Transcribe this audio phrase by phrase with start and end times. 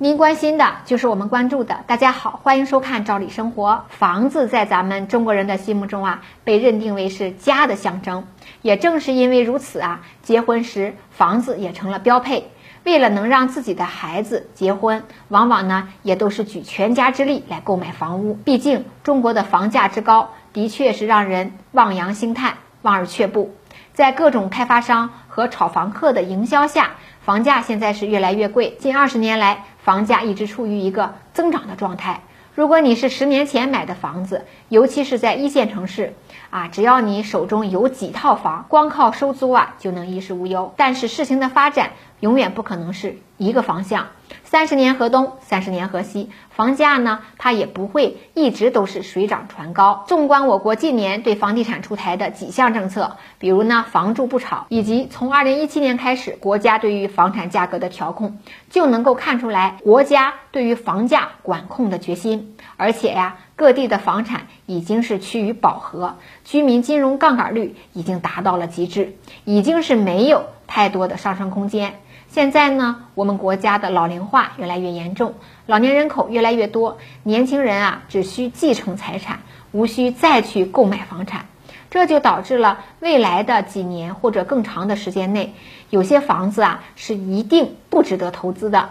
[0.00, 1.82] 您关心的就是我们关注的。
[1.88, 3.72] 大家好，欢迎收看《赵理生活》。
[3.88, 8.24] 房子在咱们中国人的心目中啊，被认定为是家的象征。
[8.62, 12.48] 也正是因为如此啊，结婚时房子也成了标配。
[12.84, 18.34] 为了能让自己的孩子结婚，往往呢也都是举全家之力来购买房屋。
[18.34, 23.52] 毕竟中国的房价之高，的确是让人望洋兴叹、望而却步。
[23.94, 26.90] 在各种开发商和炒房客的营销下，
[27.20, 28.76] 房价现在是越来越贵。
[28.78, 32.20] 近二十年来，房价一直处于一个增长的状态。
[32.54, 36.12] 如果你是十年前买的房子，尤其是在一线城市，
[36.50, 40.74] 啊，只要你手中有几套房，光靠收租啊就能衣食无忧。
[40.76, 44.08] 但是事情的发展永远不可能是一个方向。
[44.44, 50.04] 三十年河东，三十年河西，房价呢，它也不会一直都是水涨船高。
[50.06, 58.38] 纵观我国近年对房地产出台的几项政策，比如呢“房住不炒”，以及从二零一七年开始国家对于房产价格的调控，
[58.70, 62.56] 就能够看出来国家对于房价管控的决心。
[62.76, 72.00] 而且呀，各地的房产已经是趋于饱和，居民金融杠杆率已经达到了极致，已经是没有太多的上升空间。
[72.30, 75.34] 现在呢，我们国家的老龄化越来越严重，
[75.66, 79.40] 老年人口越来越多，年轻人啊只需继承财产，
[79.72, 81.46] 无需再去购买房产，
[81.90, 85.54] 这就导致了未来的几年或者更长的时间内，
[85.88, 88.90] 有些房子啊是一定不值得投资的。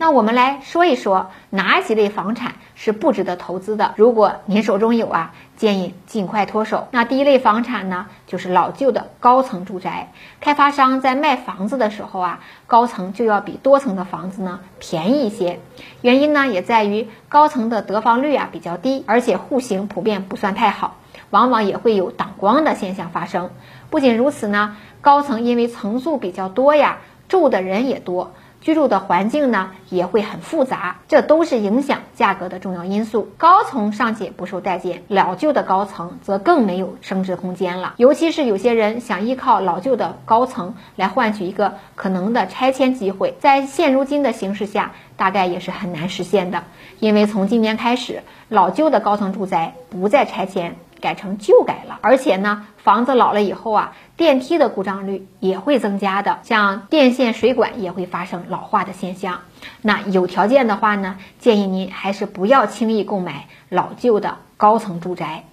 [0.00, 3.94] 那我们来说一说哪几类房产是不值得投资的。
[3.96, 6.86] 如果您手中有啊，建议尽快脱手。
[6.92, 10.12] 那第一类房产呢，就是老旧的高层住宅。
[10.40, 15.58] 开发商在卖房子的时候啊，高层就要比多层的房子呢便宜一些。
[16.00, 20.94] 原因呢，也在于高层的得房率啊比较低，而且户型普遍不算太好，
[21.30, 23.50] 往往也会有挡光的现象发生。
[23.90, 28.32] 不仅如此呢，高层因为层数比较多呀，住的人也多。
[28.60, 33.30] 居住的环境呢也会很复杂，这都是影响价格的重要因素。
[33.38, 37.94] 高层尚且不受待见，老旧的高层则更没有升值空间了。
[37.96, 46.64] 尤其是有些人想依靠老旧的高层来换取一个可能的拆迁机会，在现如今的形势下，大概也是很难实现的。
[46.98, 50.76] 因为从今年开始，老旧的高层住宅不再拆迁。
[51.00, 59.40] 改成旧改了，而且呢，房子老了以后啊，电梯的故障率也会增加的，像电线、水管也会发生老化的现象。
[59.82, 65.44] 那有条件的话呢，建议您还是不要轻易购买老旧的高层住宅。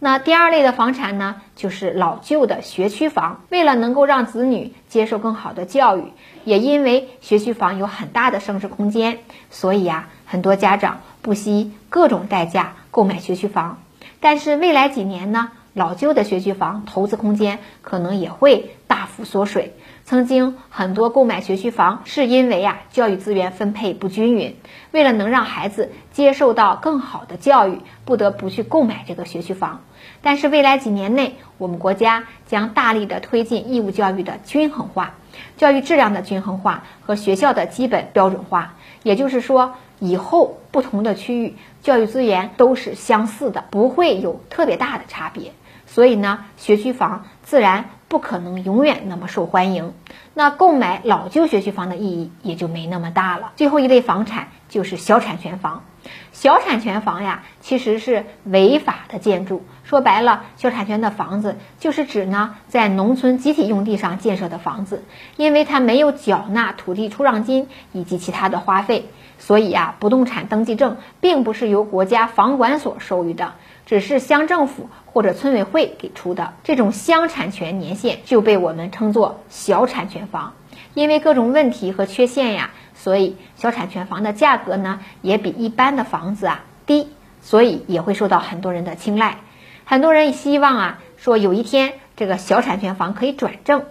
[0.00, 3.40] 那第二类的房产呢，就是老旧的学区房。
[3.48, 6.12] 为了能够让子女接受更好的教育，
[6.44, 13.78] 也因为学区房有很大的升值空间，所以啊，很多家长不惜各种代价购买学区房。
[14.24, 19.74] 但是未来几年呢，老旧的学区房投资空间可能也会大幅缩水。
[20.06, 24.56] 曾经很多购买学区房是因为啊教育资源分配不均匀，
[24.92, 29.82] 为了能让孩子接受到更好的教育，不得不去购买这个学区房。
[30.22, 35.16] 但是未来几年内，我们国家将大力的推进义务教育的均衡化，
[35.58, 38.76] 教育质量的均衡化和学校的基本标准化。
[39.02, 45.52] 也就是说，以后不同的区域教育资源都是相似的，不会有特别大的差别。
[45.86, 49.92] 所以呢，学区房自然不可能永远那么受欢迎。
[50.34, 53.50] 那购买老旧学区房的意义也就没那么大了。
[53.56, 55.82] 最后一类房产就是小产权房。
[56.30, 59.64] 小产权房呀，其实是违法的建筑。
[59.82, 65.02] 说白了，小产权的房子就是指呢，在农村集体用地上建设的房子，
[65.36, 69.08] 因为它没有缴纳土地出让金以及其他的花费，
[69.38, 73.54] 所以啊，不动产登记证并不是由国家房管所授予的，
[73.86, 76.54] 只是乡政府或者村委会给出的。
[76.64, 80.54] 这种乡产权年限就被我们称作小产权房。
[80.94, 87.08] 因为各种问题和缺陷呀，所以小产权房的价格呢也比一般的房子啊低，
[87.42, 89.38] 所以也会受到很多人的青睐。
[89.84, 93.84] 很多人希望啊说有一天这个小产权房可以转正，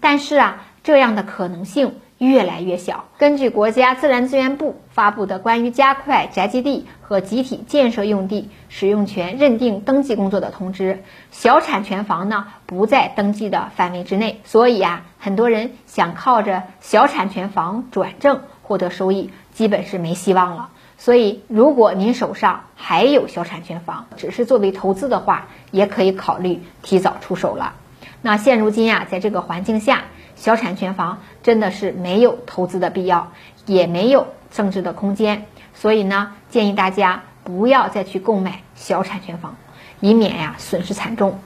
[0.00, 1.98] 但是啊这样的可能性。
[2.20, 3.06] 越来越小。
[3.16, 14.42] 根据国家自然资源部发布的关于加快宅基地和集体建设用地使用权认定登记工作的通知，小产权房呢不在登记的范围之内。
[14.44, 20.68] 所以啊，很多人想靠着小产权房转正获得收益，基本是没希望了。
[20.98, 27.72] 所以，如果您手上还有小产权房，只是作为投资的话，也可以考虑提早出手了。
[28.20, 30.04] 那现如今啊，在这个环境下，
[30.40, 33.30] 小产权房真的是没有投资的必要，
[33.66, 35.44] 也没有增值的空间。
[35.74, 39.56] 所以呢，建议大家不要再去购买小产权房，
[40.00, 41.40] 以免呀损失惨重。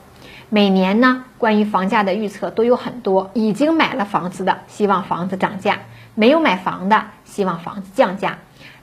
[0.47, 5.79] 每年呢，关于房价的预测都有很多，已经买了房子的希望房子涨价，
[6.13, 8.37] 没有买房的希望房子降价。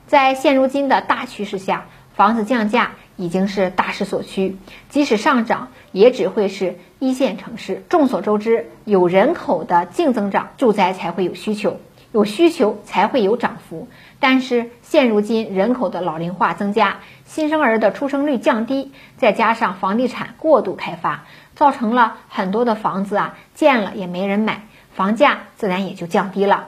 [0.05, 4.57] 在现如今的大趋势下，房子降价已经是大势所趋，
[4.89, 7.83] 即使上涨，也只会是一线城市。
[7.89, 11.79] 众所周知，有人口的净增长，住宅才会有需求，
[12.11, 13.87] 有需求才会有涨幅。
[14.19, 21.25] 但是现如今人口的老龄化增加，新生儿的出生率降低，再加上房地产过度开发，
[21.55, 24.63] 造成了很多的房子啊建了也没人买，
[24.93, 26.67] 房价自然也就降低了。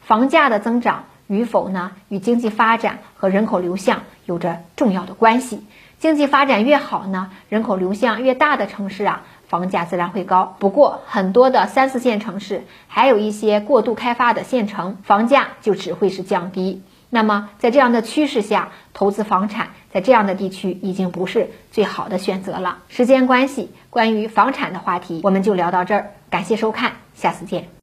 [0.00, 1.04] 房价的增长。
[1.28, 1.90] 与否呢？
[2.08, 5.64] 与经济发展和人口流向有着重要的关系。
[5.98, 10.54] 经济发展越好呢，人口流向越大的城市啊，房价自然会高。
[10.58, 16.82] 不过，很多的三四线城市，还有一些过度开发的县城，房价就只会是降低。
[17.08, 22.78] 那么，在这样的趋势下，投资房产在这样的地区已经不是最好的选择了。
[22.88, 26.10] 时间关系，关于房产的话题我们就聊到这儿。
[26.28, 27.68] 感谢收看，下次见。